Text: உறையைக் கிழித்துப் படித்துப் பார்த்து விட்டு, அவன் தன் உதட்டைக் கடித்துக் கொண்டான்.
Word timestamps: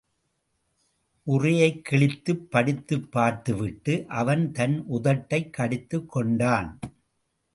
உறையைக் 1.27 1.85
கிழித்துப் 1.85 2.51
படித்துப் 2.51 3.11
பார்த்து 3.11 3.55
விட்டு, 3.55 4.05
அவன் 4.07 4.51
தன் 4.51 4.85
உதட்டைக் 4.87 5.53
கடித்துக் 5.53 6.09
கொண்டான். 6.09 6.79